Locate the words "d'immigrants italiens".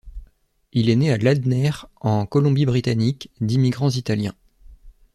3.39-4.33